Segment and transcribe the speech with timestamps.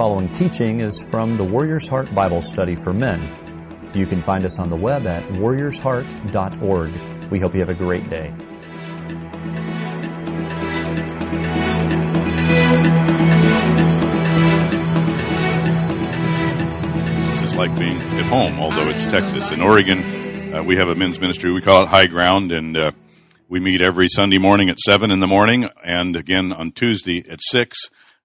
[0.00, 3.20] following teaching is from the Warrior's Heart Bible Study for Men.
[3.94, 7.30] You can find us on the web at warriorsheart.org.
[7.30, 8.32] We hope you have a great day.
[17.28, 19.50] This is like being at home, although it's Texas.
[19.50, 21.52] In Oregon, uh, we have a men's ministry.
[21.52, 22.92] We call it High Ground, and uh,
[23.50, 27.40] we meet every Sunday morning at 7 in the morning, and again on Tuesday at
[27.42, 27.76] 6.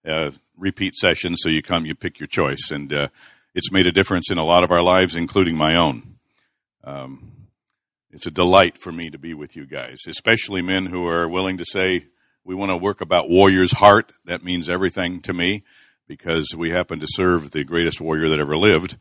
[0.05, 3.07] Uh, repeat sessions, so you come, you pick your choice, and uh,
[3.53, 6.17] it's made a difference in a lot of our lives, including my own.
[6.83, 7.31] Um,
[8.11, 11.57] it's a delight for me to be with you guys, especially men who are willing
[11.57, 12.05] to say,
[12.45, 14.13] we want to work about warrior's heart.
[14.23, 15.63] That means everything to me
[16.07, 18.97] because we happen to serve the greatest warrior that ever lived,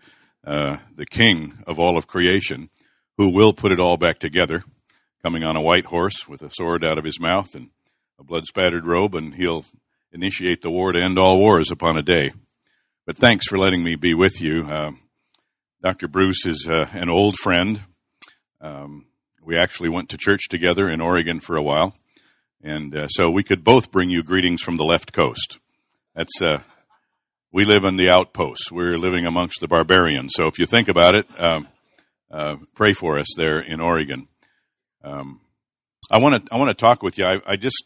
[0.47, 2.71] uh, the king of all of creation,
[3.19, 4.65] who will put it all back together,
[5.23, 7.71] coming on a white horse with a sword out of his mouth and
[8.19, 9.65] a blood spattered robe, and he'll
[10.15, 12.33] initiate the war to end all wars upon a day.
[13.05, 14.63] But thanks for letting me be with you.
[14.63, 14.93] Uh,
[15.83, 16.09] Dr.
[16.09, 17.83] Bruce is uh, an old friend.
[18.61, 19.07] Um,
[19.43, 21.95] we actually went to church together in Oregon for a while,
[22.63, 25.59] and uh, so we could both bring you greetings from the left coast.
[26.15, 26.61] That's uh,
[27.53, 28.73] we live in the outposts.
[28.73, 30.33] We're living amongst the barbarians.
[30.35, 31.69] So if you think about it, um,
[32.31, 34.29] uh, pray for us there in Oregon.
[35.03, 35.41] Um,
[36.11, 37.27] I want to I want to talk with you.
[37.27, 37.85] I, I just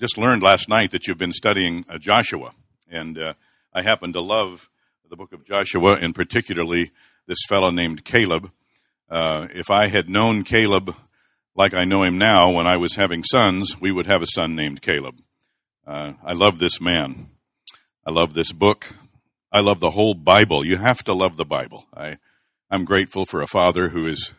[0.00, 2.54] just learned last night that you've been studying uh, Joshua,
[2.90, 3.34] and uh,
[3.74, 4.70] I happen to love
[5.10, 6.90] the book of Joshua, and particularly
[7.26, 8.50] this fellow named Caleb.
[9.10, 10.96] Uh, if I had known Caleb
[11.54, 14.56] like I know him now, when I was having sons, we would have a son
[14.56, 15.16] named Caleb.
[15.86, 17.28] Uh, I love this man.
[18.06, 18.94] I love this book.
[19.52, 20.64] I love the whole Bible.
[20.64, 21.84] You have to love the Bible.
[21.92, 22.16] I,
[22.70, 24.32] I'm grateful for a father who is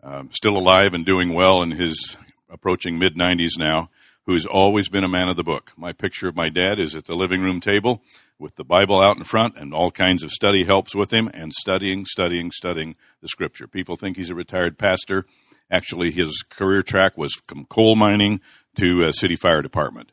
[0.00, 2.16] um, still alive and doing well in his
[2.48, 3.90] approaching mid 90s now
[4.26, 5.72] who's always been a man of the book.
[5.76, 8.02] My picture of my dad is at the living room table
[8.38, 11.52] with the Bible out in front and all kinds of study helps with him and
[11.52, 13.66] studying, studying, studying the scripture.
[13.66, 15.24] People think he's a retired pastor.
[15.70, 18.40] Actually, his career track was from coal mining
[18.76, 20.12] to a city fire department.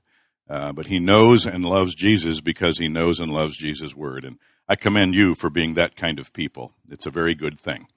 [0.50, 4.25] Uh, but he knows and loves Jesus because he knows and loves Jesus' word.
[4.25, 6.73] And I commend you for being that kind of people.
[6.89, 7.88] It's a very good thing.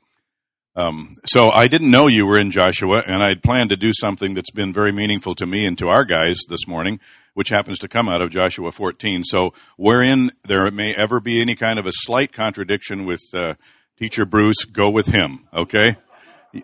[0.74, 4.34] Um, so I didn't know you were in Joshua, and I'd planned to do something
[4.34, 6.98] that's been very meaningful to me and to our guys this morning,
[7.34, 9.24] which happens to come out of Joshua 14.
[9.24, 13.54] So wherein there may ever be any kind of a slight contradiction with uh,
[13.98, 15.46] Teacher Bruce, go with him.
[15.52, 15.96] Okay.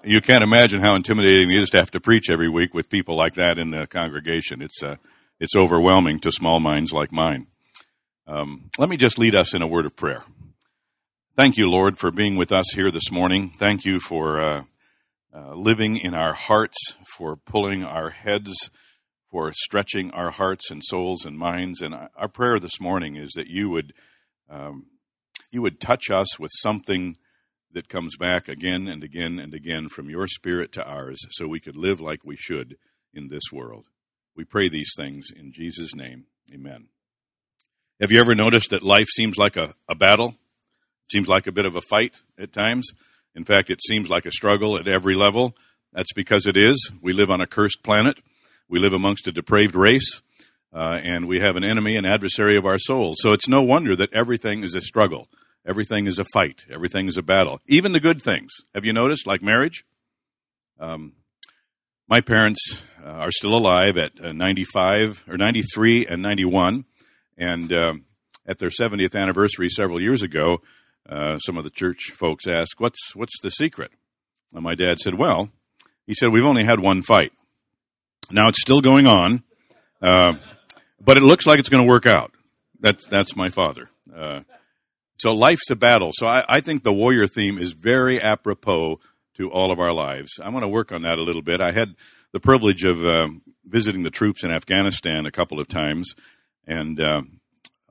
[0.03, 3.15] You can't imagine how intimidating it is to have to preach every week with people
[3.15, 4.61] like that in the congregation.
[4.61, 4.97] It's uh,
[5.41, 7.47] it's overwhelming to small minds like mine.
[8.27, 10.25] Um, let me just lead us in a word of prayer.
[11.38, 13.50] Thank you, Lord, for being with us here this morning.
[13.50, 14.65] Thank you for uh,
[15.32, 18.71] uh, living in our hearts, for pulling our heads,
[19.31, 21.81] for stretching our hearts and souls and minds.
[21.81, 23.93] And our prayer this morning is that you would
[24.50, 24.87] um,
[25.53, 27.16] you would touch us with something
[27.70, 31.60] that comes back again and again and again from your spirit to ours, so we
[31.60, 32.76] could live like we should
[33.15, 33.87] in this world.
[34.34, 36.25] We pray these things in Jesus' name.
[36.53, 36.88] Amen.
[38.00, 40.34] Have you ever noticed that life seems like a, a battle?
[41.11, 42.91] Seems like a bit of a fight at times.
[43.35, 45.55] In fact, it seems like a struggle at every level.
[45.93, 46.93] That's because it is.
[47.01, 48.19] We live on a cursed planet.
[48.69, 50.21] We live amongst a depraved race.
[50.71, 53.17] Uh, and we have an enemy, an adversary of our souls.
[53.21, 55.29] So it's no wonder that everything is a struggle.
[55.67, 56.67] Everything is a fight.
[56.71, 57.61] Everything is a battle.
[57.67, 58.51] Even the good things.
[58.75, 59.85] Have you noticed, like marriage?
[60.79, 61.15] Um,
[62.07, 66.85] my parents uh, are still alive at uh, 95 or 93 and 91.
[67.39, 68.05] And um,
[68.47, 70.61] at their 70th anniversary several years ago,
[71.09, 73.93] uh, some of the church folks asked, "What's what's the secret?"
[74.53, 75.51] And my dad said, "Well,"
[76.07, 77.33] he said, "We've only had one fight.
[78.31, 79.43] Now it's still going on,
[80.03, 80.35] uh,
[81.01, 82.33] but it looks like it's going to work out."
[82.81, 83.89] That's that's my father.
[84.15, 84.41] Uh,
[85.19, 86.13] so life's a battle.
[86.15, 89.01] So I, I, think the warrior theme is very apropos
[89.37, 90.38] to all of our lives.
[90.43, 91.61] I want to work on that a little bit.
[91.61, 91.94] I had
[92.32, 93.29] the privilege of uh,
[93.65, 96.15] visiting the troops in Afghanistan a couple of times,
[96.67, 97.23] and uh,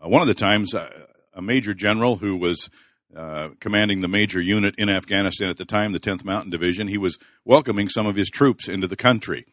[0.01, 2.69] one of the times, a major general who was
[3.15, 6.97] uh, commanding the major unit in Afghanistan at the time, the 10th Mountain Division, he
[6.97, 9.45] was welcoming some of his troops into the country.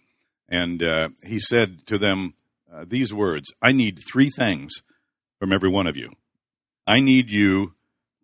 [0.49, 2.35] And uh, he said to them
[2.73, 4.83] uh, these words I need three things
[5.39, 6.11] from every one of you.
[6.87, 7.75] I need you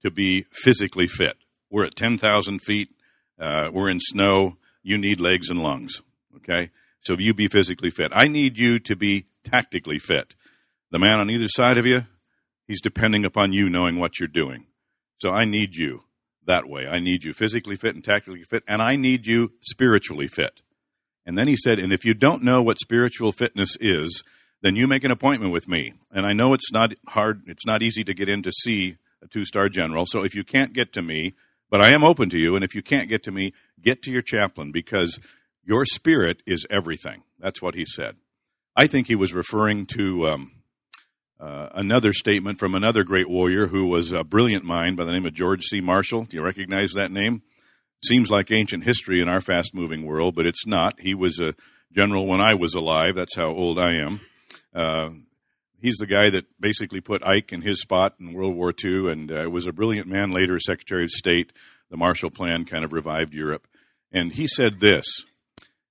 [0.02, 1.36] to be physically fit.
[1.70, 2.90] We're at 10,000 feet,
[3.38, 6.02] uh, we're in snow, you need legs and lungs.
[6.36, 6.70] Okay?
[7.02, 8.12] So you be physically fit.
[8.14, 10.34] I need you to be tactically fit.
[10.90, 12.06] The man on either side of you,
[12.66, 14.66] he's depending upon you knowing what you're doing.
[15.20, 16.04] So I need you
[16.46, 16.86] that way.
[16.86, 20.62] I need you physically fit and tactically fit, and I need you spiritually fit.
[21.26, 24.24] And then he said, and if you don't know what spiritual fitness is,
[24.62, 25.92] then you make an appointment with me.
[26.10, 29.28] And I know it's not hard, it's not easy to get in to see a
[29.28, 30.06] two star general.
[30.06, 31.34] So if you can't get to me,
[31.70, 34.10] but I am open to you, and if you can't get to me, get to
[34.10, 35.20] your chaplain because
[35.62, 37.22] your spirit is everything.
[37.38, 38.16] That's what he said.
[38.74, 40.52] I think he was referring to um,
[41.40, 45.24] uh, another statement from another great warrior who was a brilliant mind by the name
[45.24, 45.80] of George C.
[45.80, 46.24] Marshall.
[46.24, 47.42] Do you recognize that name?
[48.04, 51.00] Seems like ancient history in our fast moving world, but it's not.
[51.00, 51.54] He was a
[51.92, 53.14] general when I was alive.
[53.14, 54.20] That's how old I am.
[54.74, 55.10] Uh,
[55.80, 59.32] he's the guy that basically put Ike in his spot in World War II and
[59.32, 61.52] uh, was a brilliant man, later Secretary of State.
[61.90, 63.66] The Marshall Plan kind of revived Europe.
[64.12, 65.06] And he said this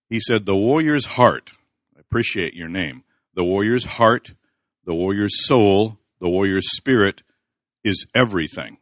[0.07, 1.53] He said, The warrior's heart,
[1.97, 3.03] I appreciate your name,
[3.33, 4.33] the warrior's heart,
[4.89, 7.21] the warrior's soul, the warrior's spirit
[7.83, 8.80] is everything.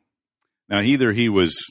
[0.69, 1.61] Now, either he was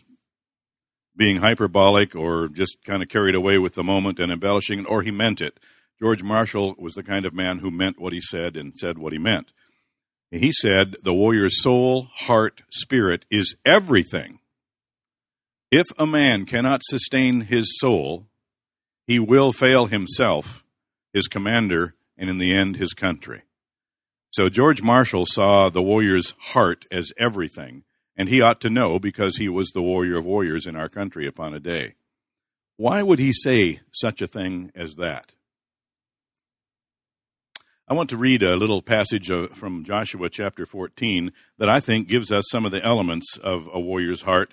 [1.16, 5.10] being hyperbolic or just kind of carried away with the moment and embellishing, or he
[5.10, 5.58] meant it.
[5.98, 9.14] George Marshall was the kind of man who meant what he said and said what
[9.14, 9.54] he meant.
[10.30, 14.40] He said, The warrior's soul, heart, spirit is everything.
[15.70, 18.26] If a man cannot sustain his soul,
[19.06, 20.62] he will fail himself,
[21.14, 23.45] his commander, and in the end, his country.
[24.36, 27.84] So George Marshall saw the warrior's heart as everything,
[28.18, 31.26] and he ought to know because he was the warrior of warriors in our country
[31.26, 31.94] upon a day.
[32.76, 35.32] Why would he say such a thing as that?
[37.88, 42.30] I want to read a little passage from Joshua chapter 14 that I think gives
[42.30, 44.52] us some of the elements of a warrior's heart.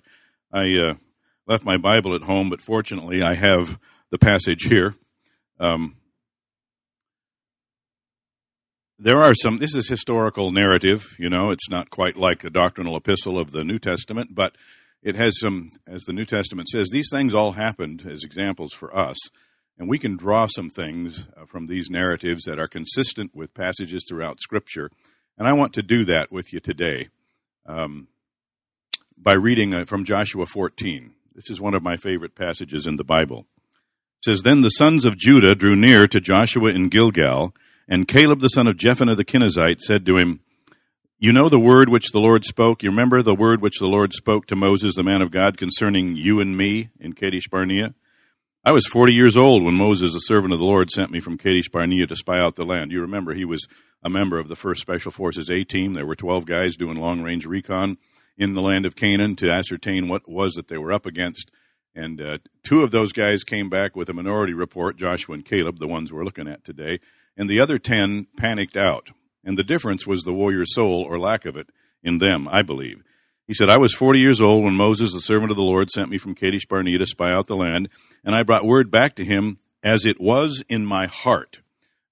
[0.50, 0.94] I uh,
[1.46, 3.78] left my Bible at home, but fortunately I have
[4.12, 4.96] the passage here.
[5.60, 5.98] Um,
[9.00, 12.96] there are some, this is historical narrative, you know, it's not quite like the doctrinal
[12.96, 14.56] epistle of the New Testament, but
[15.02, 18.96] it has some, as the New Testament says, these things all happened as examples for
[18.96, 19.18] us.
[19.78, 24.06] And we can draw some things uh, from these narratives that are consistent with passages
[24.08, 24.92] throughout Scripture.
[25.38, 27.10] And I want to do that with you today
[27.66, 28.08] um,
[29.18, 31.16] by reading uh, from Joshua 14.
[31.34, 33.48] This is one of my favorite passages in the Bible.
[34.20, 37.56] It says, Then the sons of Judah drew near to Joshua in Gilgal,
[37.88, 40.40] and Caleb the son of Jephunneh the Kenizzite said to him,
[41.20, 42.84] You know the word which the Lord spoke.
[42.84, 46.16] You remember the word which the Lord spoke to Moses, the man of God, concerning
[46.16, 47.94] you and me in Kadesh Barnea?
[48.66, 51.38] I was 40 years old when Moses, the servant of the Lord, sent me from
[51.38, 52.94] Kadesh Barnea to spy out the land.
[52.94, 53.68] You remember he was
[54.02, 55.94] a member of the 1st Special Forces A team.
[55.94, 57.98] There were 12 guys doing long range recon
[58.38, 61.52] in the land of Canaan to ascertain what was that they were up against.
[61.94, 65.80] And uh, two of those guys came back with a minority report, Joshua and Caleb,
[65.80, 67.00] the ones we're looking at today.
[67.36, 69.12] And the other 10 panicked out.
[69.44, 71.70] And the difference was the warrior's soul, or lack of it,
[72.02, 73.04] in them, I believe.
[73.46, 76.10] He said, I was 40 years old when Moses, the servant of the Lord, sent
[76.10, 77.90] me from Kadesh Barnea to spy out the land
[78.24, 81.60] and I brought word back to him as it was in my heart.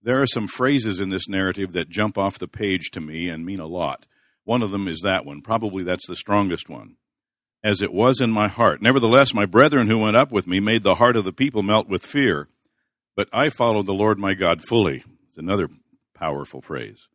[0.04, 3.46] There are some phrases in this narrative that jump off the page to me and
[3.46, 4.06] mean a lot.
[4.44, 5.42] One of them is that one.
[5.42, 6.96] Probably that's the strongest one.
[7.64, 8.82] As it was in my heart.
[8.82, 11.88] Nevertheless, my brethren who went up with me made the heart of the people melt
[11.88, 12.48] with fear.
[13.16, 15.04] But I followed the Lord my God fully.
[15.30, 15.70] It's another
[16.14, 17.08] powerful phrase.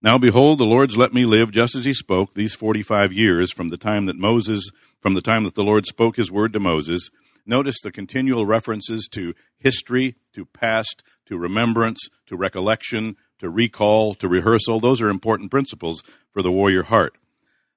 [0.00, 3.70] Now behold, the Lord's let me live just as he spoke these 45 years from
[3.70, 7.10] the time that Moses, from the time that the Lord spoke his word to Moses
[7.44, 14.28] Notice the continual references to history, to past, to remembrance, to recollection, to recall, to
[14.28, 14.78] rehearsal.
[14.78, 16.02] Those are important principles
[16.32, 17.16] for the warrior heart.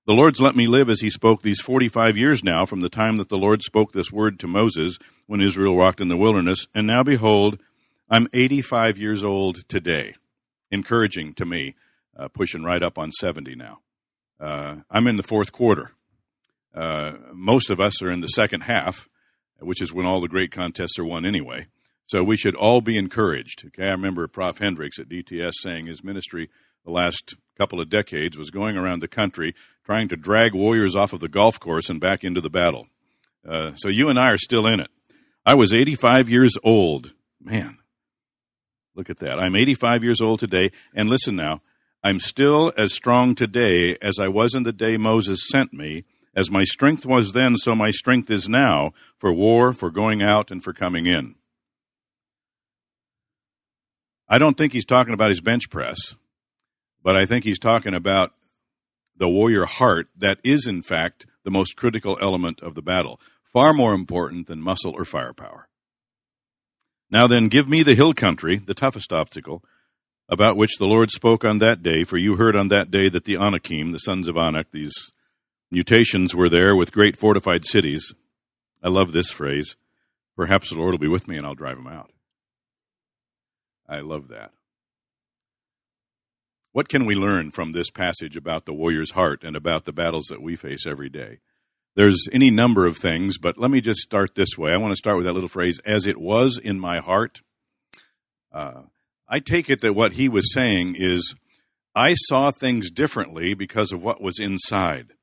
[0.07, 3.17] The Lord's let me live as he spoke these 45 years now from the time
[3.17, 6.67] that the Lord spoke this word to Moses when Israel walked in the wilderness.
[6.75, 7.59] And now behold,
[8.09, 10.15] I'm 85 years old today.
[10.69, 11.75] Encouraging to me,
[12.15, 13.79] uh, pushing right up on 70 now.
[14.39, 15.91] Uh, I'm in the fourth quarter.
[16.73, 19.09] Uh, most of us are in the second half
[19.59, 21.67] which is when all the great contests are won anyway.
[22.07, 23.65] So we should all be encouraged.
[23.67, 24.59] Okay, I remember Prof.
[24.59, 26.49] Hendricks at DTS saying his ministry
[26.83, 31.13] the last couple of decades was going around the country trying to drag warriors off
[31.13, 32.87] of the golf course and back into the battle.
[33.47, 34.89] Uh, so you and I are still in it.
[35.45, 37.13] I was 85 years old.
[37.39, 37.77] Man,
[38.95, 39.39] look at that.
[39.39, 40.71] I'm 85 years old today.
[40.93, 41.61] And listen now,
[42.03, 46.51] I'm still as strong today as I was in the day Moses sent me as
[46.51, 50.63] my strength was then, so my strength is now for war, for going out, and
[50.63, 51.35] for coming in.
[54.27, 56.15] I don't think he's talking about his bench press,
[57.01, 58.33] but I think he's talking about
[59.17, 63.19] the warrior heart that is, in fact, the most critical element of the battle,
[63.53, 65.67] far more important than muscle or firepower.
[67.09, 69.63] Now then, give me the hill country, the toughest obstacle,
[70.27, 73.25] about which the Lord spoke on that day, for you heard on that day that
[73.25, 74.93] the Anakim, the sons of Anak, these
[75.71, 78.13] Mutations were there with great fortified cities.
[78.83, 79.75] I love this phrase.
[80.35, 82.11] Perhaps the Lord will be with me and I'll drive them out.
[83.87, 84.51] I love that.
[86.75, 90.25] What can we learn from this passage about the warrior's heart and about the battles
[90.25, 91.39] that we face every day?
[91.95, 94.73] There's any number of things, but let me just start this way.
[94.73, 97.39] I want to start with that little phrase, as it was in my heart.
[98.51, 98.81] Uh,
[99.25, 101.33] I take it that what he was saying is,
[101.95, 105.13] I saw things differently because of what was inside.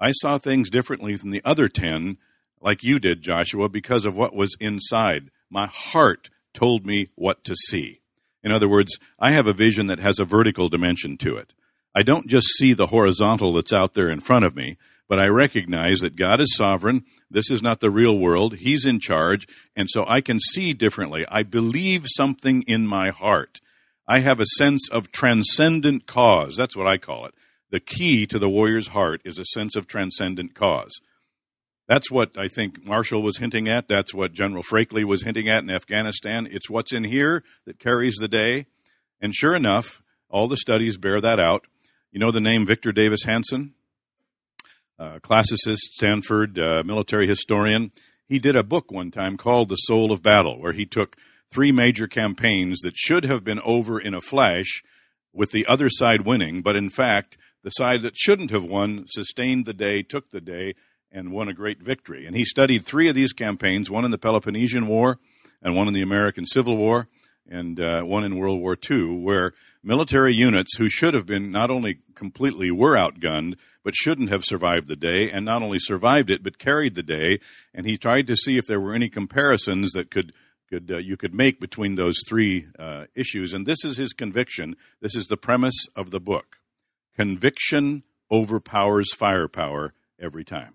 [0.00, 2.18] I saw things differently than the other 10,
[2.60, 5.30] like you did, Joshua, because of what was inside.
[5.48, 8.00] My heart told me what to see.
[8.46, 11.52] In other words, I have a vision that has a vertical dimension to it.
[11.96, 14.76] I don't just see the horizontal that's out there in front of me,
[15.08, 17.04] but I recognize that God is sovereign.
[17.28, 18.58] This is not the real world.
[18.58, 19.48] He's in charge.
[19.74, 21.26] And so I can see differently.
[21.28, 23.60] I believe something in my heart.
[24.06, 26.56] I have a sense of transcendent cause.
[26.56, 27.34] That's what I call it.
[27.70, 31.00] The key to the warrior's heart is a sense of transcendent cause.
[31.88, 33.86] That's what I think Marshall was hinting at.
[33.86, 36.48] That's what General Frakely was hinting at in Afghanistan.
[36.50, 38.66] It's what's in here that carries the day.
[39.20, 41.66] And sure enough, all the studies bear that out.
[42.10, 43.74] You know the name Victor Davis Hanson?
[44.98, 47.92] Uh, classicist, Stanford, uh, military historian.
[48.28, 51.16] He did a book one time called The Soul of Battle, where he took
[51.52, 54.82] three major campaigns that should have been over in a flash
[55.32, 59.66] with the other side winning, but in fact, the side that shouldn't have won sustained
[59.66, 60.74] the day, took the day,
[61.16, 62.26] and won a great victory.
[62.26, 65.18] And he studied three of these campaigns one in the Peloponnesian War,
[65.62, 67.08] and one in the American Civil War,
[67.48, 71.70] and uh, one in World War II, where military units who should have been not
[71.70, 76.42] only completely were outgunned, but shouldn't have survived the day, and not only survived it,
[76.42, 77.40] but carried the day.
[77.72, 80.32] And he tried to see if there were any comparisons that could
[80.68, 83.54] could uh, you could make between those three uh, issues.
[83.54, 84.76] And this is his conviction.
[85.00, 86.58] This is the premise of the book.
[87.14, 90.74] Conviction overpowers firepower every time.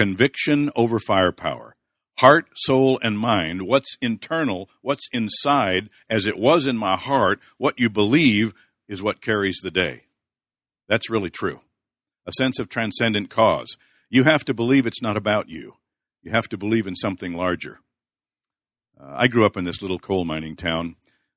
[0.00, 1.76] Conviction over firepower.
[2.20, 7.78] Heart, soul, and mind, what's internal, what's inside, as it was in my heart, what
[7.78, 8.54] you believe
[8.88, 10.04] is what carries the day.
[10.88, 11.60] That's really true.
[12.24, 13.76] A sense of transcendent cause.
[14.08, 15.74] You have to believe it's not about you.
[16.22, 17.80] You have to believe in something larger.
[18.98, 20.96] Uh, I grew up in this little coal mining town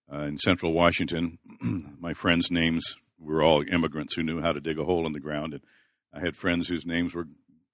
[0.09, 1.37] uh, in central Washington.
[1.99, 5.19] My friends' names were all immigrants who knew how to dig a hole in the
[5.19, 5.51] ground.
[5.51, 5.63] And
[6.13, 7.27] I had friends whose names were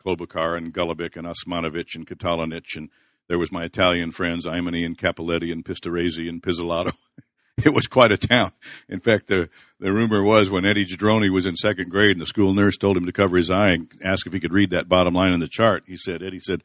[0.06, 2.89] Klobuchar and Golubic and Osmanovic and Katalinich, and
[3.27, 6.94] there was my Italian friends, Imani and Capoletti and Pistoresi and Pizzolato.
[7.63, 8.51] it was quite a town.
[8.88, 12.25] In fact, the, the rumor was when Eddie Jadroni was in second grade and the
[12.25, 14.89] school nurse told him to cover his eye and ask if he could read that
[14.89, 16.63] bottom line in the chart, he said, Eddie said,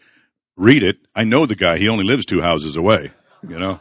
[0.56, 0.98] read it.
[1.14, 1.78] I know the guy.
[1.78, 3.12] He only lives two houses away,
[3.46, 3.80] you know.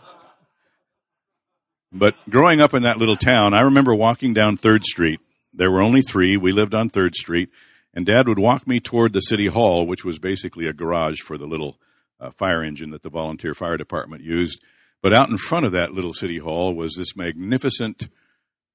[1.91, 5.19] But growing up in that little town, I remember walking down Third Street.
[5.53, 6.38] There were only three.
[6.38, 7.50] We lived on Third Street
[7.93, 11.38] and Dad would walk me toward the city hall, which was basically a garage for
[11.38, 11.77] the little
[12.19, 14.63] uh, fire engine that the volunteer fire department used.
[15.01, 18.09] But out in front of that little city hall was this magnificent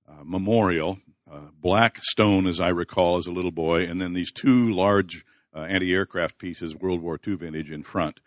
[0.09, 0.99] uh, memorial,
[1.31, 5.25] uh, black stone, as I recall, as a little boy, and then these two large
[5.55, 8.21] uh, anti aircraft pieces, World War II vintage, in front.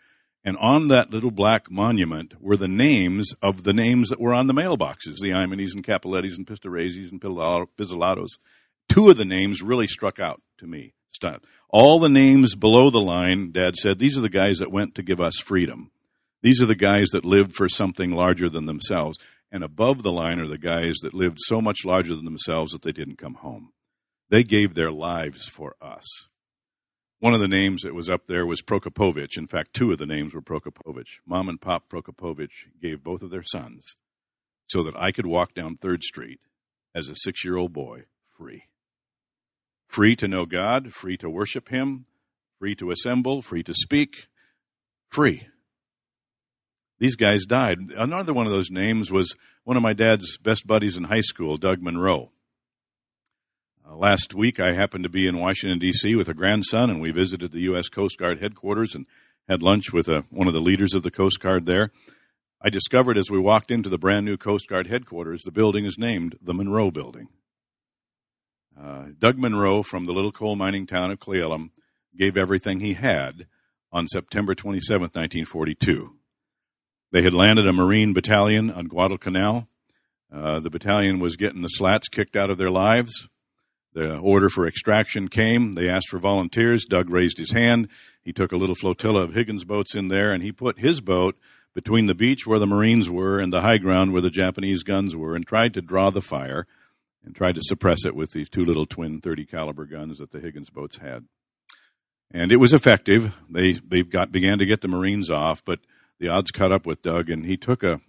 [0.44, 4.48] And on that little black monument were the names of the names that were on
[4.48, 8.38] the mailboxes the Imanes and Capolettis and Pistoresis and Pizzolatos.
[8.92, 10.92] Two of the names really struck out to me.
[11.70, 15.02] All the names below the line, Dad said, these are the guys that went to
[15.02, 15.90] give us freedom.
[16.42, 19.16] These are the guys that lived for something larger than themselves.
[19.50, 22.82] And above the line are the guys that lived so much larger than themselves that
[22.82, 23.72] they didn't come home.
[24.28, 26.04] They gave their lives for us.
[27.18, 29.38] One of the names that was up there was Prokopovich.
[29.38, 31.20] In fact, two of the names were Prokopovich.
[31.24, 33.96] Mom and Pop Prokopovich gave both of their sons
[34.68, 36.40] so that I could walk down Third Street
[36.94, 38.02] as a six year old boy
[38.36, 38.64] free
[39.92, 42.06] free to know God, free to worship Him,
[42.58, 44.28] free to assemble, free to speak,
[45.10, 45.46] free.
[46.98, 47.92] These guys died.
[47.96, 51.58] Another one of those names was one of my dad's best buddies in high school,
[51.58, 52.30] Doug Munro.
[53.86, 56.14] Uh, last week, I happened to be in Washington, D.C.
[56.14, 57.88] with a grandson, and we visited the U.S.
[57.88, 59.06] Coast Guard headquarters and
[59.48, 61.90] had lunch with a, uh, one of the leaders of the Coast Guard there.
[62.62, 65.98] I discovered as we walked into the brand new Coast Guard headquarters, the building is
[65.98, 67.28] named the Munro Building.
[68.80, 71.70] Uh, Doug Munro from the little coal mining town of Cle Elum
[72.16, 73.46] gave everything he had
[73.92, 76.16] on September 27, 1942.
[77.10, 79.68] They had landed a Marine battalion on Guadalcanal.
[80.32, 83.28] Uh, the battalion was getting the slats kicked out of their lives.
[83.92, 85.74] The order for extraction came.
[85.74, 86.86] They asked for volunteers.
[86.86, 87.88] Doug raised his hand.
[88.22, 91.36] He took a little flotilla of Higgins boats in there and he put his boat
[91.74, 95.14] between the beach where the Marines were and the high ground where the Japanese guns
[95.14, 96.66] were and tried to draw the fire
[97.24, 100.40] and tried to suppress it with these two little twin 30 caliber guns that the
[100.40, 101.24] Higgins boats had.
[102.30, 103.34] And it was effective.
[103.50, 105.80] They they got began to get the Marines off, but
[106.18, 108.00] the odds caught up with Doug, and he took a,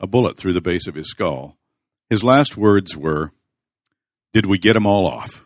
[0.00, 1.58] a bullet through the base of his skull.
[2.08, 3.32] His last words were,
[4.32, 5.44] Did we get them all off?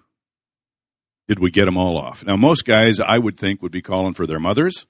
[1.26, 2.24] Did we get them all off?
[2.24, 4.86] Now, most guys I would think would be calling for their mothers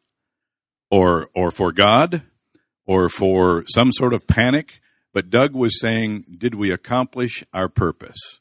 [0.90, 2.22] or, or for God
[2.84, 4.81] or for some sort of panic.
[5.12, 8.40] But Doug was saying, did we accomplish our purpose?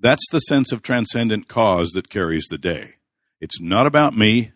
[0.00, 2.96] That's the sense of transcendent cause that carries the day.
[3.40, 4.52] It's not about me.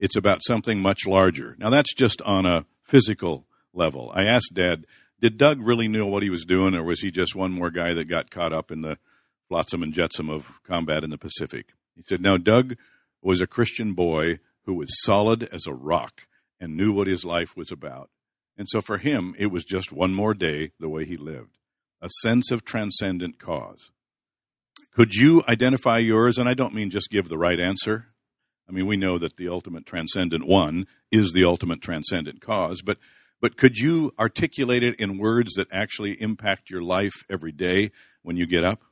[0.00, 1.56] It's about something much larger.
[1.58, 4.10] Now that's just on a physical level.
[4.14, 4.84] I asked Dad,
[5.20, 7.94] did Doug really know what he was doing, or was he just one more guy
[7.94, 8.98] that got caught up in the
[9.48, 11.72] flotsam and jetsam of combat in the Pacific?
[11.96, 12.76] He said, no, Doug
[13.22, 16.26] was a Christian boy who was solid as a rock
[16.60, 18.10] and knew what his life was about.
[18.58, 21.56] And so for him, it was just one more day the way he lived,
[22.02, 23.90] a sense of transcendent cause.
[24.92, 26.36] Could you identify yours?
[26.38, 28.08] And I don't mean just give the right answer.
[28.68, 32.98] I mean, we know that the ultimate transcendent one is the ultimate transcendent cause, but
[33.40, 38.36] but could you articulate it in words that actually impact your life every day when
[38.36, 38.82] you get up,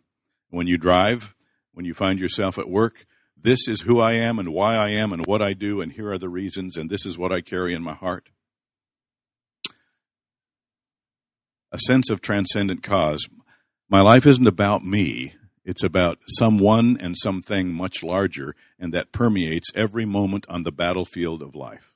[0.50, 1.34] when you drive,
[1.72, 3.06] when you find yourself at work?
[3.36, 6.10] This is who I am and why I am and what I do, and here
[6.12, 8.30] are the reasons, and this is what I carry in my heart.
[11.76, 13.28] A sense of transcendent cause.
[13.90, 19.70] My life isn't about me, it's about someone and something much larger, and that permeates
[19.74, 21.92] every moment on the battlefield of life.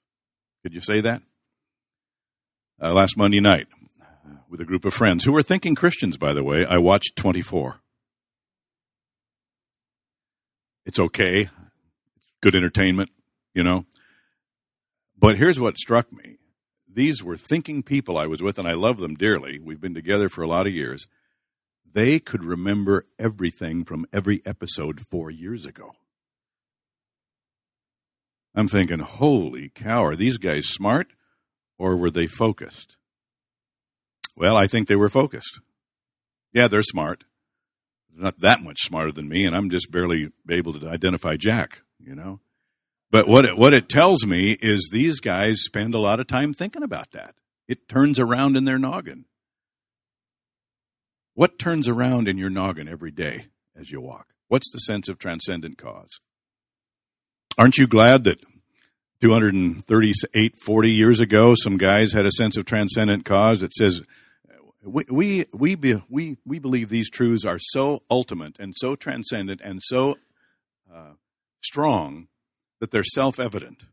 [0.63, 1.23] Could you say that?
[2.79, 3.69] Uh, last Monday night,
[4.51, 7.81] with a group of friends who were thinking Christians, by the way, I watched 24.
[10.85, 11.49] It's okay.
[12.43, 13.09] Good entertainment,
[13.55, 13.87] you know.
[15.19, 16.30] But here's what struck me.
[16.93, 19.59] These were thinking people I was with, and I love them dearly.
[19.59, 21.07] We've been together for a lot of years
[21.93, 25.93] they could remember everything from every episode four years ago.
[28.55, 31.09] I'm thinking, holy cow, are these guys smart
[31.79, 32.97] or were they focused?
[34.37, 35.61] Well, I think they were focused.
[36.53, 37.25] Yeah, they're smart.
[38.13, 41.83] They're not that much smarter than me, and I'm just barely able to identify Jack,
[41.99, 42.41] you know?
[43.11, 46.55] But what it, what it tells me is these guys spend a lot of time
[46.55, 47.35] thinking about that.
[47.67, 49.25] It turns around in their noggin.
[51.35, 53.47] What turns around in your noggin every day
[53.79, 54.29] as you walk?
[54.49, 56.21] What's the sense of transcendent cause?
[57.57, 58.41] Aren't you glad that
[59.21, 64.03] 238, 40 years ago, some guys had a sense of transcendent cause that says,
[64.83, 65.77] we, we, we,
[66.09, 70.17] we, we believe these truths are so ultimate and so transcendent and so
[70.93, 71.13] uh,
[71.63, 72.29] strong
[72.80, 73.84] that they're self evident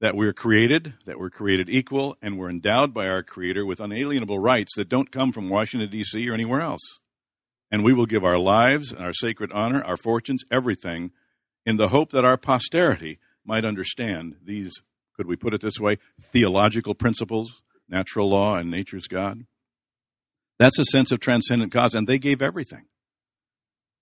[0.00, 4.38] that we're created, that we're created equal, and we're endowed by our Creator with unalienable
[4.38, 6.28] rights that don't come from Washington, D.C.
[6.28, 7.00] or anywhere else.
[7.70, 11.12] And we will give our lives and our sacred honor, our fortunes, everything,
[11.64, 14.72] in the hope that our posterity might understand these,
[15.14, 19.46] could we put it this way, theological principles, natural law, and nature's God.
[20.58, 22.84] That's a sense of transcendent cause, and they gave everything.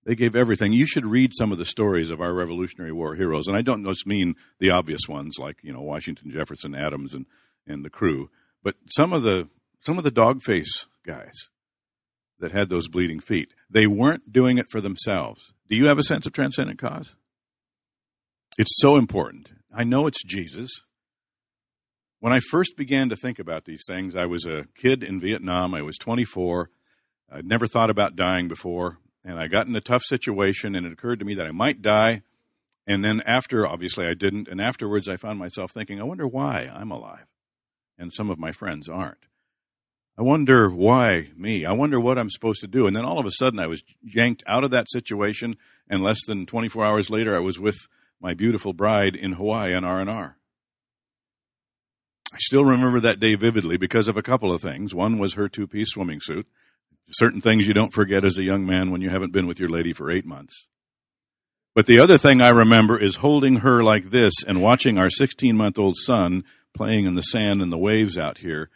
[0.05, 0.71] They gave everything.
[0.71, 3.83] You should read some of the stories of our Revolutionary War heroes, and I don't
[3.83, 7.25] just mean the obvious ones like you know Washington, Jefferson, Adams, and
[7.65, 8.29] and the crew,
[8.63, 11.49] but some of the some of the dog face guys
[12.39, 13.53] that had those bleeding feet.
[13.69, 15.53] They weren't doing it for themselves.
[15.69, 17.15] Do you have a sense of transcendent cause?
[18.57, 19.51] It's so important.
[19.73, 20.69] I know it's Jesus.
[22.19, 25.73] When I first began to think about these things, I was a kid in Vietnam.
[25.73, 26.69] I was 24.
[27.31, 30.93] I'd never thought about dying before and I got in a tough situation, and it
[30.93, 32.21] occurred to me that I might die.
[32.87, 34.47] And then after, obviously, I didn't.
[34.47, 37.25] And afterwards, I found myself thinking, I wonder why I'm alive,
[37.97, 39.25] and some of my friends aren't.
[40.17, 41.65] I wonder why me.
[41.65, 42.87] I wonder what I'm supposed to do.
[42.87, 45.57] And then all of a sudden, I was yanked out of that situation,
[45.89, 47.75] and less than 24 hours later, I was with
[48.21, 50.37] my beautiful bride in Hawaii on R&R.
[52.31, 54.93] I still remember that day vividly because of a couple of things.
[54.93, 56.47] One was her two-piece swimming suit
[57.11, 59.69] certain things you don't forget as a young man when you haven't been with your
[59.69, 60.67] lady for eight months.
[61.75, 65.57] But the other thing I remember is holding her like this and watching our 16
[65.57, 68.69] month old son playing in the sand and the waves out here,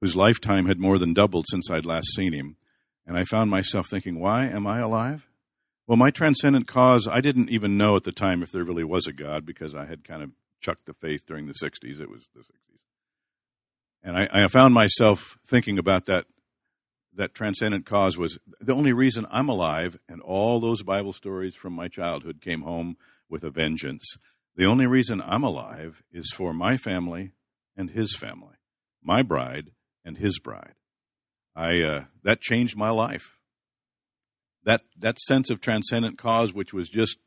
[0.00, 2.56] whose lifetime had more than doubled since I'd last seen him.
[3.06, 5.28] And I found myself thinking, why am I alive?
[5.86, 9.06] Well, my transcendent cause, I didn't even know at the time if there really was
[9.06, 12.00] a God because I had kind of chucked the faith during the 60s.
[12.00, 12.80] It was the 60s.
[14.02, 16.26] And I, I found myself thinking about that
[17.16, 21.72] that transcendent cause was the only reason I'm alive, and all those Bible stories from
[21.72, 22.96] my childhood came home
[23.28, 24.16] with a vengeance.
[24.54, 27.32] The only reason I'm alive is for my family
[27.76, 28.56] and his family,
[29.02, 29.72] my bride
[30.04, 30.74] and his bride.
[31.54, 33.38] I uh, that changed my life.
[34.64, 37.18] That that sense of transcendent cause, which was just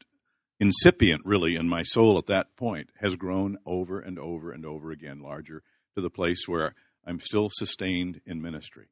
[0.60, 4.91] incipient, really, in my soul at that point, has grown over and over and over
[4.91, 5.63] again, larger
[5.95, 6.75] to the place where
[7.06, 8.88] I'm still sustained in ministry.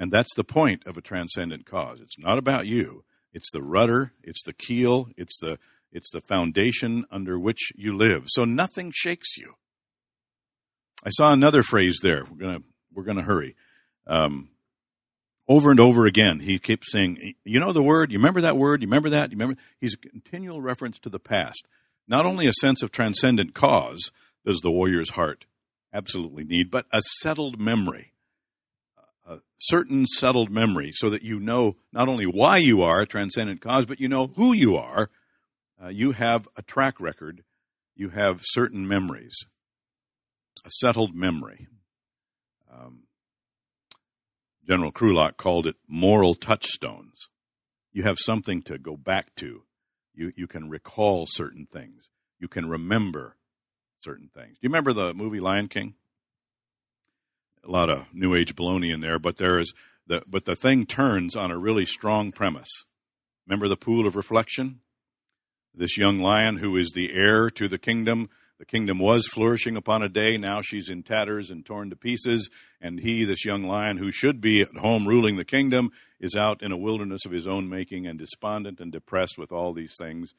[0.00, 2.00] And that's the point of a transcendent cause.
[2.00, 3.04] It's not about you.
[3.34, 5.58] It's the rudder, it's the keel, it's the
[5.92, 8.24] it's the foundation under which you live.
[8.28, 9.56] So nothing shakes you.
[11.04, 12.24] I saw another phrase there.
[12.24, 12.62] We're gonna
[12.94, 13.56] we're gonna hurry.
[14.06, 14.48] Um,
[15.46, 18.10] over and over again, he keeps saying, "You know the word.
[18.10, 18.80] You remember that word.
[18.80, 19.30] You remember that.
[19.30, 21.68] You remember." He's a continual reference to the past.
[22.08, 24.10] Not only a sense of transcendent cause
[24.46, 25.44] does the warrior's heart
[25.92, 28.09] absolutely need, but a settled memory,
[29.60, 33.86] certain settled memory, so that you know not only why you are a transcendent cause,
[33.86, 35.10] but you know who you are.
[35.82, 37.44] Uh, you have a track record.
[37.94, 39.34] You have certain memories
[40.64, 41.66] a settled memory.
[42.72, 43.04] Um,
[44.66, 47.28] General Krulak called it moral touchstones.
[47.92, 49.62] You have something to go back to.
[50.14, 52.10] You, you can recall certain things.
[52.38, 53.36] You can remember
[54.04, 54.52] certain things.
[54.52, 55.94] Do you remember the movie Lion King?
[57.64, 59.72] A lot of New Age baloney in there, but there is
[60.06, 62.84] the but the thing turns on a really strong premise.
[63.46, 64.80] Remember the pool of reflection?
[65.74, 68.28] This young lion who is the heir to the kingdom
[68.60, 70.36] the kingdom was flourishing upon a day.
[70.36, 72.50] Now she's in tatters and torn to pieces.
[72.78, 76.62] And he, this young lion who should be at home ruling the kingdom, is out
[76.62, 80.34] in a wilderness of his own making and despondent and depressed with all these things.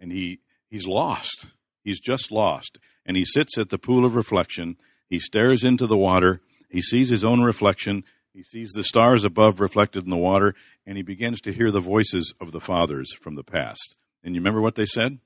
[0.00, 1.48] And he, he's lost.
[1.84, 2.78] He's just lost.
[3.04, 4.78] And he sits at the pool of reflection.
[5.06, 6.40] He stares into the water.
[6.68, 8.04] He sees his own reflection.
[8.32, 10.54] He sees the stars above reflected in the water.
[10.86, 13.94] And he begins to hear the voices of the fathers from the past.
[14.22, 15.18] And you remember what they said?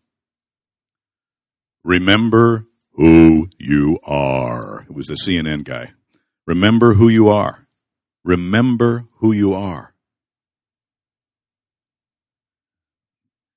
[1.84, 4.86] Remember who you are.
[4.88, 5.92] It was the CNN guy.
[6.46, 7.66] Remember who you are.
[8.24, 9.94] Remember who you are.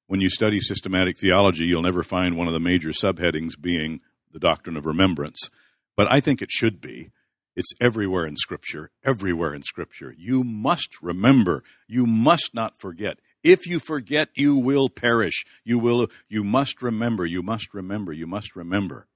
[0.07, 4.39] When you study systematic theology, you'll never find one of the major subheadings being the
[4.39, 5.49] doctrine of remembrance.
[5.95, 7.11] But I think it should be.
[7.55, 10.13] It's everywhere in Scripture, everywhere in Scripture.
[10.17, 11.63] You must remember.
[11.87, 13.19] You must not forget.
[13.43, 15.45] If you forget, you will perish.
[15.63, 19.07] You will, you must remember, you must remember, you must remember.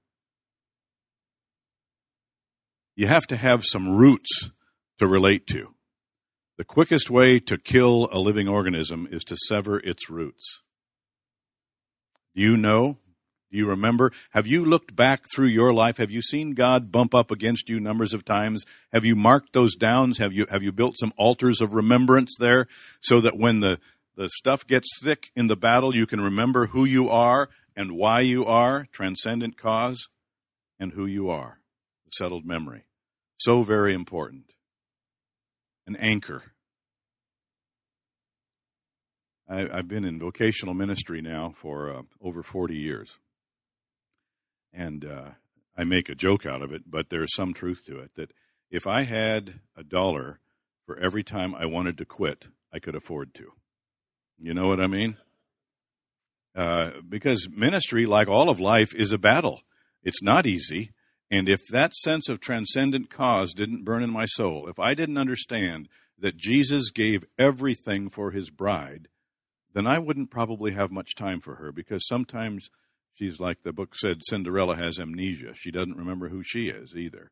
[2.96, 4.50] You have to have some roots
[4.98, 5.74] to relate to.
[6.58, 10.62] The quickest way to kill a living organism is to sever its roots.
[12.34, 12.98] Do you know?
[13.50, 14.12] Do you remember?
[14.30, 15.96] Have you looked back through your life?
[15.96, 18.64] Have you seen God bump up against you numbers of times?
[18.92, 20.18] Have you marked those downs?
[20.18, 22.68] Have you, have you built some altars of remembrance there
[23.00, 23.80] so that when the,
[24.16, 28.20] the stuff gets thick in the battle, you can remember who you are and why
[28.20, 30.08] you are, transcendent cause,
[30.78, 31.58] and who you are,
[32.12, 32.84] settled memory.
[33.38, 34.52] So very important.
[35.88, 36.52] An anchor.
[39.48, 43.18] I, have been in vocational ministry now for uh, over 40 years.
[44.72, 45.30] And uh,
[45.76, 48.32] I make a joke out of it, but there's some truth to it that
[48.70, 50.40] if I had a dollar
[50.86, 53.52] for every time I wanted to quit, I could afford to.
[54.38, 55.16] You know what I mean?
[56.54, 59.60] Uh, because ministry, like all of life, is a battle.
[60.02, 60.92] It's not easy.
[61.30, 65.18] And if that sense of transcendent cause didn't burn in my soul, if I didn't
[65.18, 69.08] understand that Jesus gave everything for his bride,
[69.72, 72.70] then I wouldn't probably have much time for her because sometimes
[73.20, 75.52] she's like the book said Cinderella has amnesia.
[75.54, 77.30] She doesn't remember who she is either.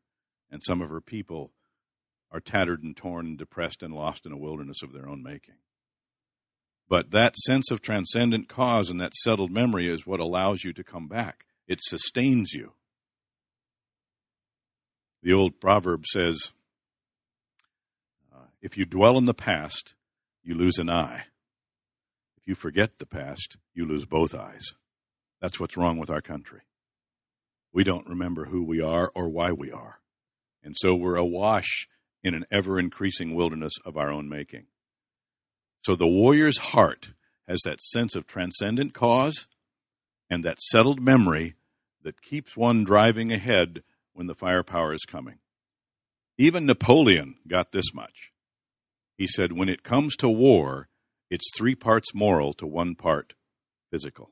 [0.51, 1.51] And some of her people
[2.31, 5.55] are tattered and torn and depressed and lost in a wilderness of their own making.
[6.87, 10.83] But that sense of transcendent cause and that settled memory is what allows you to
[10.83, 11.45] come back.
[11.67, 12.73] It sustains you.
[15.23, 16.51] The old proverb says,
[18.33, 19.95] uh, if you dwell in the past,
[20.43, 21.25] you lose an eye.
[22.37, 24.73] If you forget the past, you lose both eyes.
[25.41, 26.61] That's what's wrong with our country.
[27.71, 29.99] We don't remember who we are or why we are.
[30.63, 31.87] And so we're awash
[32.23, 34.65] in an ever increasing wilderness of our own making.
[35.85, 37.11] So the warrior's heart
[37.47, 39.47] has that sense of transcendent cause
[40.29, 41.55] and that settled memory
[42.03, 45.39] that keeps one driving ahead when the firepower is coming.
[46.37, 48.31] Even Napoleon got this much.
[49.17, 50.87] He said, when it comes to war,
[51.29, 53.33] it's three parts moral to one part
[53.91, 54.31] physical.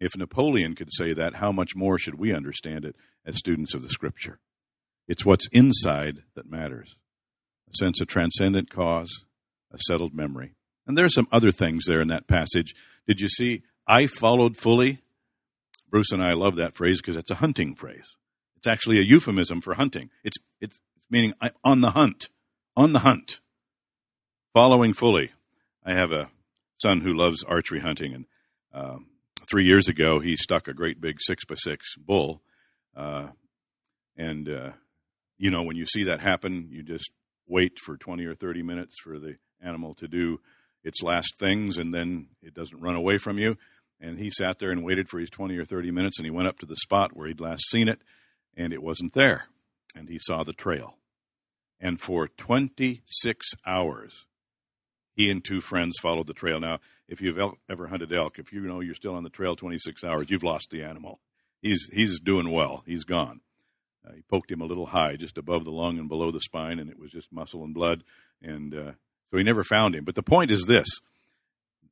[0.00, 3.82] If Napoleon could say that, how much more should we understand it as students of
[3.82, 4.38] the Scripture?
[5.08, 6.96] It's what's inside that matters
[7.68, 9.24] a sense of transcendent cause,
[9.72, 10.54] a settled memory.
[10.86, 12.74] And there are some other things there in that passage.
[13.06, 15.02] Did you see, I followed fully?
[15.90, 18.16] Bruce and I love that phrase because it's a hunting phrase.
[18.56, 20.10] It's actually a euphemism for hunting.
[20.22, 20.80] It's, it's
[21.10, 22.28] meaning on the hunt,
[22.76, 23.40] on the hunt,
[24.52, 25.30] following fully.
[25.84, 26.30] I have a
[26.82, 28.24] son who loves archery hunting, and
[28.72, 29.06] um,
[29.48, 32.42] three years ago he stuck a great big six by six bull,
[32.96, 33.28] uh,
[34.16, 34.70] and uh,
[35.38, 37.10] you know when you see that happen, you just
[37.46, 40.40] wait for 20 or 30 minutes for the animal to do
[40.82, 43.56] its last things and then it doesn't run away from you.
[44.00, 46.48] And he sat there and waited for his 20 or 30 minutes and he went
[46.48, 48.00] up to the spot where he'd last seen it
[48.56, 49.46] and it wasn't there.
[49.94, 50.94] And he saw the trail.
[51.80, 54.26] And for 26 hours,
[55.14, 56.60] he and two friends followed the trail.
[56.60, 57.38] Now, if you've
[57.68, 60.70] ever hunted elk, if you know you're still on the trail 26 hours, you've lost
[60.70, 61.20] the animal.
[61.62, 62.82] He's, he's doing well.
[62.86, 63.40] He's gone.
[64.06, 66.78] Uh, he poked him a little high, just above the lung and below the spine,
[66.78, 68.04] and it was just muscle and blood.
[68.42, 68.92] And uh,
[69.30, 70.04] so he never found him.
[70.04, 70.88] But the point is this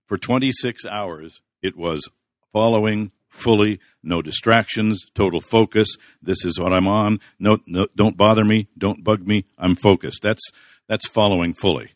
[0.07, 2.09] for 26 hours, it was
[2.53, 5.97] following fully, no distractions, total focus.
[6.23, 7.21] This is what I'm on.
[7.39, 8.69] No, no don't bother me.
[8.79, 9.45] Don't bug me.
[9.59, 10.23] I'm focused.
[10.23, 10.43] That's,
[10.89, 11.91] that's following fully.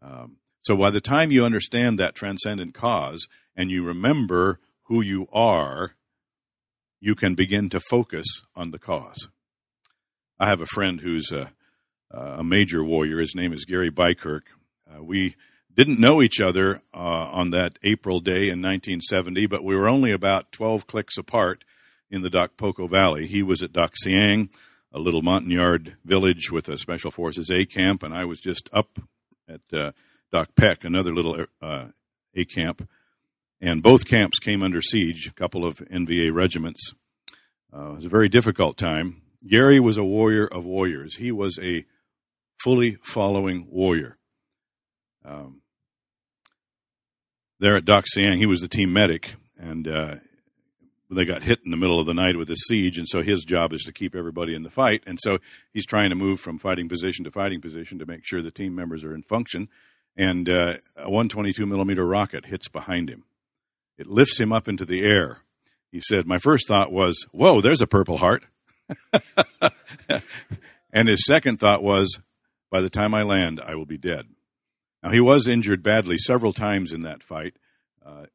[0.00, 5.26] Um, so by the time you understand that transcendent cause and you remember who you
[5.32, 5.94] are,
[7.00, 9.28] you can begin to focus on the cause.
[10.38, 11.52] I have a friend who's a,
[12.10, 13.18] a major warrior.
[13.18, 14.42] His name is Gary Beikirch.
[14.88, 15.34] Uh, we
[15.74, 20.12] didn't know each other uh, on that April day in 1970, but we were only
[20.12, 21.64] about 12 clicks apart
[22.10, 23.26] in the Dak Poko Valley.
[23.26, 24.50] He was at Dak Seang,
[24.92, 28.98] a little Montagnard village with a Special Forces A camp, and I was just up
[29.48, 29.92] at uh,
[30.32, 31.86] Dak Pek, another little uh,
[32.34, 32.88] A camp.
[33.60, 36.94] And both camps came under siege, a couple of NVA regiments.
[37.72, 39.22] Uh, it was a very difficult time.
[39.46, 41.16] Gary was a warrior of warriors.
[41.16, 41.84] He was a
[42.62, 44.16] fully following warrior.
[45.24, 45.60] Um,
[47.60, 50.16] there at Dak Seang, he was the team medic, and uh,
[51.10, 53.44] they got hit in the middle of the night with a siege, and so his
[53.44, 55.02] job is to keep everybody in the fight.
[55.06, 55.38] And so
[55.72, 58.74] he's trying to move from fighting position to fighting position to make sure the team
[58.74, 59.68] members are in function.
[60.16, 63.24] And uh, a 122 millimeter rocket hits behind him.
[63.96, 65.38] It lifts him up into the air.
[65.90, 68.44] He said, "My first thought was, whoa, there's a Purple Heart."
[70.92, 72.20] and his second thought was,
[72.70, 74.26] by the time I land, I will be dead.
[75.02, 77.54] Now, he was injured badly several times in that fight.
[78.04, 78.26] Uh,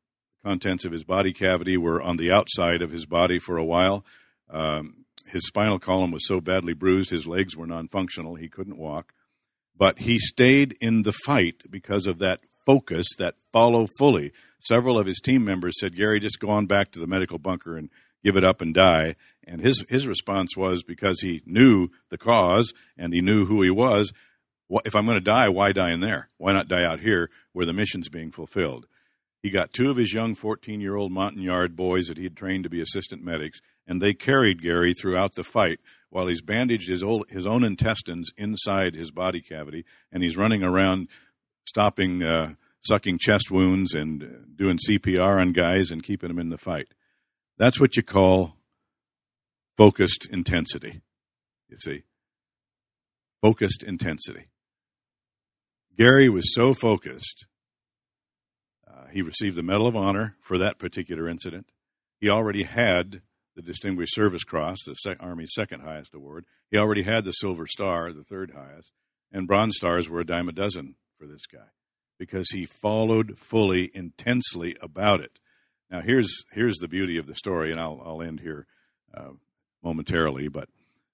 [0.44, 4.06] contents of his body cavity were on the outside of his body for a while.
[4.50, 8.36] Um, his spinal column was so badly bruised, his legs were non functional.
[8.36, 9.14] He couldn't walk.
[9.78, 14.32] But he stayed in the fight because of that focus, that follow fully.
[14.60, 17.78] Several of his team members said, Gary, just go on back to the medical bunker
[17.78, 17.90] and
[18.24, 19.16] give it up and die.
[19.46, 23.70] And his, his response was because he knew the cause and he knew who he
[23.70, 24.12] was.
[24.84, 26.28] If I'm going to die, why die in there?
[26.38, 28.88] Why not die out here where the mission's being fulfilled?
[29.42, 32.64] He got two of his young 14 year old Montagnard boys that he had trained
[32.64, 37.04] to be assistant medics, and they carried Gary throughout the fight while he's bandaged his,
[37.04, 41.08] old, his own intestines inside his body cavity, and he's running around
[41.66, 46.58] stopping, uh, sucking chest wounds and doing CPR on guys and keeping them in the
[46.58, 46.88] fight.
[47.58, 48.56] That's what you call
[49.76, 51.02] focused intensity.
[51.70, 52.04] You see?
[53.42, 54.48] Focused intensity.
[55.98, 57.48] Gary was so focused,
[58.88, 61.72] uh, he received the Medal of Honor for that particular incident.
[62.20, 63.22] He already had
[63.58, 66.46] the Distinguished Service Cross, the Army's second highest award.
[66.70, 68.92] He already had the Silver Star, the third highest,
[69.32, 71.72] and Bronze Stars were a dime a dozen for this guy
[72.20, 75.40] because he followed fully, intensely about it.
[75.90, 78.68] Now, here's here's the beauty of the story, and I'll I'll end here
[79.12, 79.32] uh,
[79.84, 80.50] momentarily.
[80.50, 80.70] But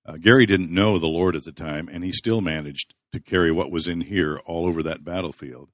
[0.05, 3.53] uh, Gary didn't know the Lord at the time, and he still managed to carry
[3.53, 5.69] what was in here all over that battlefield.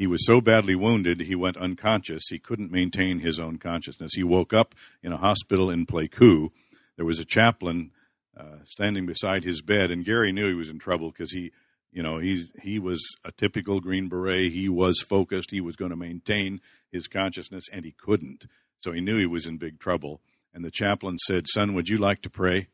[0.00, 2.22] He was so badly wounded, he went unconscious.
[2.30, 4.14] He couldn't maintain his own consciousness.
[4.14, 6.52] He woke up in a hospital in Pleiku.
[6.96, 7.90] There was a chaplain
[8.34, 11.52] uh, standing beside his bed, and Gary knew he was in trouble because he,
[11.92, 14.52] you know, he's he was a typical Green Beret.
[14.52, 15.50] He was focused.
[15.50, 18.46] He was going to maintain his consciousness, and he couldn't.
[18.82, 20.22] So he knew he was in big trouble.
[20.54, 22.68] And the chaplain said, Son, would you like to pray?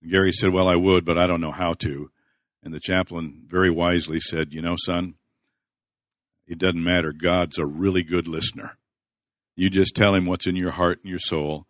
[0.00, 2.10] And Gary said, Well, I would, but I don't know how to.
[2.62, 5.16] And the chaplain very wisely said, You know, son,
[6.46, 7.12] it doesn't matter.
[7.12, 8.76] God's a really good listener.
[9.56, 11.66] You just tell him what's in your heart and your soul.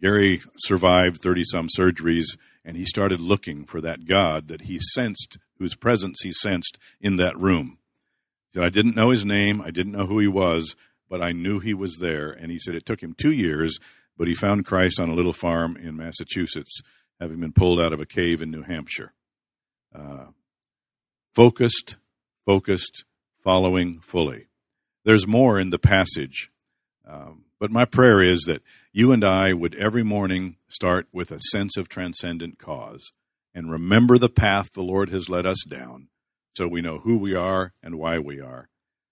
[0.00, 5.38] Gary survived 30 some surgeries, and he started looking for that God that he sensed,
[5.58, 7.78] whose presence he sensed in that room.
[8.60, 10.76] I didn't know his name, I didn't know who he was,
[11.08, 12.30] but I knew he was there.
[12.30, 13.78] And he said it took him two years,
[14.18, 16.80] but he found Christ on a little farm in Massachusetts,
[17.18, 19.12] having been pulled out of a cave in New Hampshire.
[19.94, 20.26] Uh,
[21.34, 21.96] focused,
[22.44, 23.04] focused,
[23.42, 24.46] following fully.
[25.04, 26.50] There's more in the passage,
[27.06, 31.40] um, but my prayer is that you and I would every morning start with a
[31.50, 33.12] sense of transcendent cause
[33.54, 36.08] and remember the path the Lord has led us down
[36.56, 38.68] so we know who we are and why we are.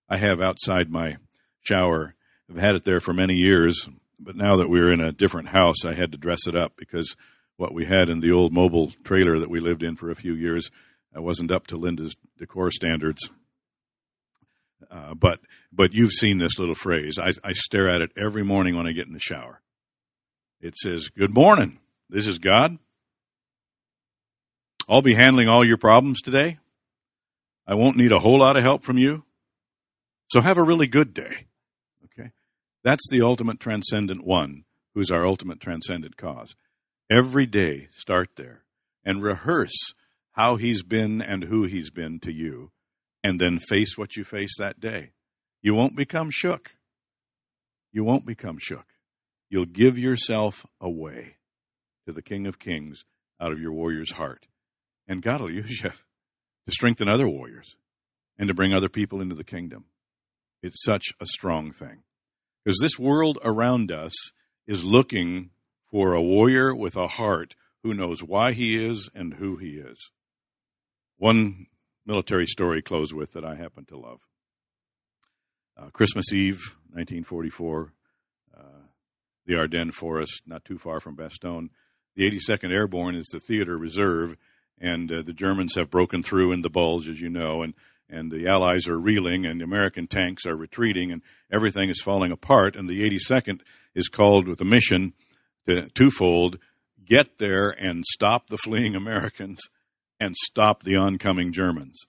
[0.09, 1.17] I have outside my
[1.61, 2.15] shower.
[2.49, 3.89] I've had it there for many years,
[4.19, 7.17] but now that we're in a different house, I had to dress it up because
[7.57, 10.35] what we had in the old mobile trailer that we lived in for a few
[10.35, 10.71] years
[11.15, 13.31] I wasn't up to Linda's decor standards.
[14.91, 15.41] Uh, but
[15.73, 17.19] but you've seen this little phrase.
[17.19, 19.61] I, I stare at it every morning when I get in the shower.
[20.61, 21.79] It says, "Good morning.
[22.09, 22.79] This is God.
[24.89, 26.59] I'll be handling all your problems today.
[27.67, 29.25] I won't need a whole lot of help from you.
[30.29, 31.47] So have a really good day."
[32.07, 32.31] Okay,
[32.83, 34.65] that's the ultimate transcendent one,
[34.95, 36.57] who's our ultimate transcendent cause.
[37.11, 38.65] Every day, start there
[39.05, 39.95] and rehearse
[40.33, 42.71] how he's been and who he's been to you
[43.23, 45.13] and then face what you face that day.
[45.63, 46.77] You won't become shook.
[47.93, 48.87] You won't become shook.
[49.49, 51.37] You'll give yourself away
[52.07, 53.05] to the King of Kings
[53.41, 54.47] out of your warrior's heart.
[55.09, 55.91] And God will use you
[56.67, 57.77] to strengthen other warriors
[58.39, 59.87] and to bring other people into the kingdom.
[60.63, 62.05] It's such a strong thing.
[62.65, 64.13] Because this world around us
[64.67, 65.51] is looking
[65.91, 70.11] for a warrior with a heart who knows why he is and who he is.
[71.17, 71.67] One
[72.07, 74.21] military story close with that I happen to love.
[75.77, 77.93] Uh, Christmas Eve, 1944,
[78.57, 78.63] uh,
[79.47, 81.71] the Ardennes Forest, not too far from Bastogne.
[82.17, 84.37] The 82nd Airborne is the theater reserve,
[84.79, 87.75] and uh, the Germans have broken through in the Bulge, as you know, and,
[88.09, 92.33] and the Allies are reeling, and the American tanks are retreating, and everything is falling
[92.33, 92.77] apart.
[92.77, 93.61] And the 82nd
[93.95, 95.15] is called with a mission
[95.67, 96.59] to twofold
[97.05, 99.61] get there and stop the fleeing Americans
[100.21, 102.05] and stop the oncoming Germans.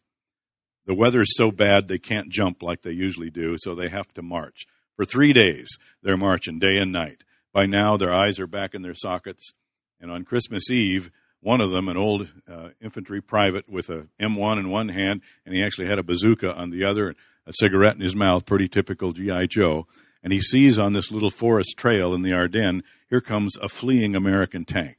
[0.85, 4.13] The weather is so bad they can't jump like they usually do, so they have
[4.15, 4.65] to march.
[4.95, 5.69] For three days,
[6.03, 7.23] they're marching day and night.
[7.53, 9.53] By now, their eyes are back in their sockets.
[9.99, 14.59] And on Christmas Eve, one of them, an old uh, infantry private with a M1
[14.59, 17.95] in one hand, and he actually had a bazooka on the other, and a cigarette
[17.95, 19.47] in his mouth, pretty typical G.I.
[19.47, 19.87] Joe.
[20.23, 24.15] And he sees on this little forest trail in the Ardennes, here comes a fleeing
[24.15, 24.97] American tank.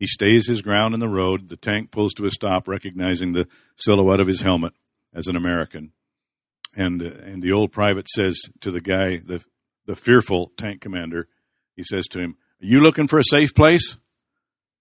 [0.00, 1.50] He stays his ground in the road.
[1.50, 4.72] The tank pulls to a stop, recognizing the silhouette of his helmet
[5.14, 5.92] as an American.
[6.74, 9.44] And, uh, and the old private says to the guy, the,
[9.84, 11.28] the fearful tank commander,
[11.76, 13.98] he says to him, Are you looking for a safe place?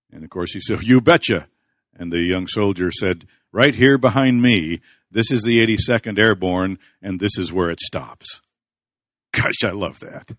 [0.10, 1.50] And of course he said, You betcha.
[1.94, 4.80] And the young soldier said, Right here behind me,
[5.12, 8.40] this is the 82nd Airborne, and this is where it stops.
[9.34, 10.32] Gosh, I love that.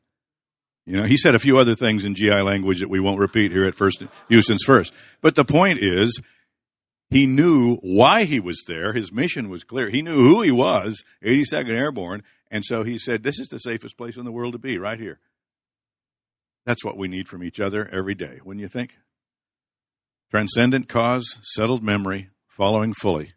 [0.91, 3.53] You know, he said a few other things in GI language that we won't repeat
[3.53, 4.93] here at First Houston's First.
[5.21, 6.21] But the point is,
[7.11, 8.93] he knew why he was there.
[8.93, 9.89] His mission was clear.
[9.89, 13.97] He knew who he was, 82nd Airborne, and so he said, "This is the safest
[13.97, 15.21] place in the world to be, right here."
[16.67, 18.41] That's what we need from each other every day.
[18.45, 18.99] Wouldn't you think?
[20.33, 23.35] Transcendent cause, settled memory, following fully,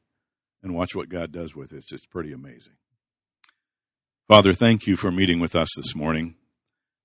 [0.64, 1.86] and watch what God does with it.
[1.92, 2.78] It's pretty amazing.
[4.28, 6.34] Father, thank you for meeting with us this morning.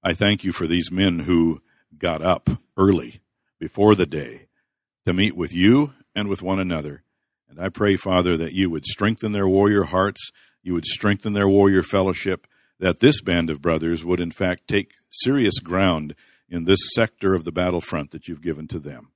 [0.02, 1.60] I thank you for these men who
[1.96, 3.20] got up early
[3.58, 4.46] before the day
[5.04, 7.02] to meet with you and with one another.
[7.48, 10.30] And I pray, Father, that you would strengthen their warrior hearts,
[10.62, 12.46] you would strengthen their warrior fellowship,
[12.78, 16.14] that this band of brothers would, in fact, take serious ground
[16.48, 19.10] in this sector of the battlefront that you've given to them.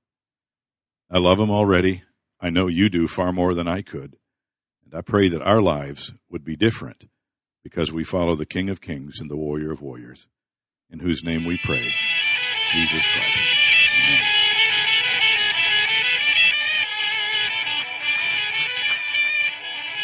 [1.09, 2.03] I love them already.
[2.41, 4.17] I know you do far more than I could.
[4.83, 7.05] And I pray that our lives would be different
[7.63, 10.27] because we follow the King of Kings and the Warrior of Warriors
[10.93, 11.91] in whose name we pray,
[12.71, 13.49] Jesus Christ.
[14.07, 14.42] Amen.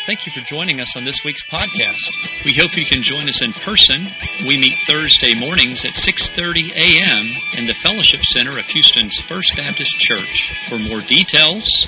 [0.09, 2.09] Thank you for joining us on this week's podcast.
[2.43, 4.07] We hope you can join us in person.
[4.43, 7.27] We meet Thursday mornings at 6:30 a.m.
[7.55, 10.51] in the Fellowship Center of Houston's First Baptist Church.
[10.67, 11.87] For more details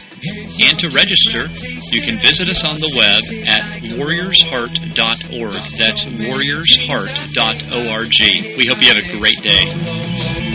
[0.62, 1.50] and to register,
[1.90, 3.64] you can visit us on the web at
[3.98, 5.72] warriorsheart.org.
[5.80, 8.56] That's warriorsheart.org.
[8.56, 10.51] We hope you have a great day.